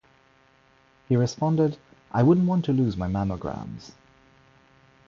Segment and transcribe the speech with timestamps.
[1.09, 1.77] He responded:
[2.11, 3.91] I wouldn't want to lose my mammograms.